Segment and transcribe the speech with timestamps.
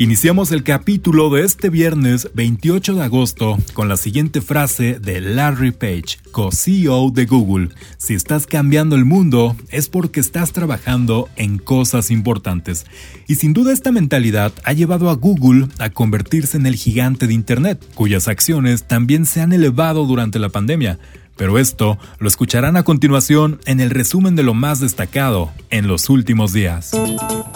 [0.00, 5.72] Iniciamos el capítulo de este viernes 28 de agosto con la siguiente frase de Larry
[5.72, 7.70] Page, co-CEO de Google.
[7.96, 12.86] Si estás cambiando el mundo es porque estás trabajando en cosas importantes.
[13.26, 17.34] Y sin duda esta mentalidad ha llevado a Google a convertirse en el gigante de
[17.34, 21.00] Internet, cuyas acciones también se han elevado durante la pandemia.
[21.38, 26.10] Pero esto lo escucharán a continuación en el resumen de lo más destacado en los
[26.10, 26.90] últimos días.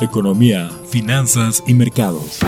[0.01, 2.39] Economía, finanzas y mercados.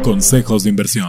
[0.00, 1.08] Consejos de inversión.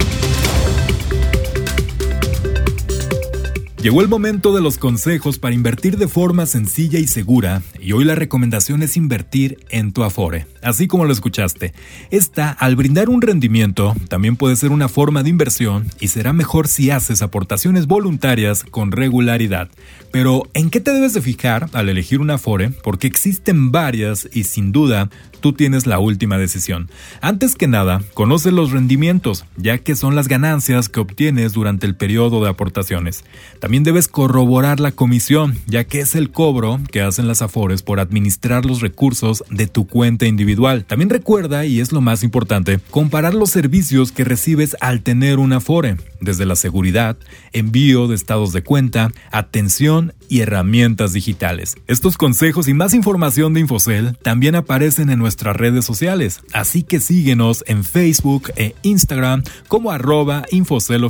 [3.84, 8.06] Llegó el momento de los consejos para invertir de forma sencilla y segura, y hoy
[8.06, 11.74] la recomendación es invertir en tu Afore, así como lo escuchaste.
[12.10, 16.70] Esta, al brindar un rendimiento, también puede ser una forma de inversión y será mejor
[16.70, 19.70] si haces aportaciones voluntarias con regularidad.
[20.12, 22.70] Pero, ¿en qué te debes de fijar al elegir una Afore?
[22.70, 25.10] Porque existen varias y sin duda
[25.44, 26.90] tú tienes la última decisión.
[27.20, 31.96] Antes que nada, conoce los rendimientos, ya que son las ganancias que obtienes durante el
[31.96, 33.26] periodo de aportaciones.
[33.60, 38.00] También debes corroborar la comisión, ya que es el cobro que hacen las Afores por
[38.00, 40.86] administrar los recursos de tu cuenta individual.
[40.86, 45.58] También recuerda, y es lo más importante, comparar los servicios que recibes al tener una
[45.58, 47.18] Afore, desde la seguridad,
[47.52, 51.76] envío de estados de cuenta, atención y herramientas digitales.
[51.88, 57.00] Estos consejos y más información de Infocel también aparecen en nuestras redes sociales, así que
[57.00, 61.10] síguenos en Facebook e Instagram como arroba Infocel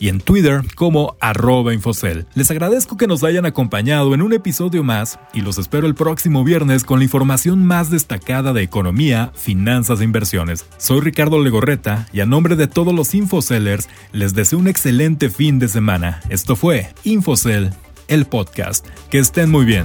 [0.00, 2.26] y en Twitter como arroba Infocel.
[2.34, 6.42] Les agradezco que nos hayan acompañado en un episodio más y los espero el próximo
[6.42, 10.66] viernes con la información más destacada de economía, finanzas e inversiones.
[10.76, 15.60] Soy Ricardo Legorreta y a nombre de todos los Infocellers les deseo un excelente fin
[15.60, 16.22] de semana.
[16.28, 17.70] Esto fue Infocel
[18.08, 18.86] el podcast.
[19.10, 19.84] Que estén muy bien.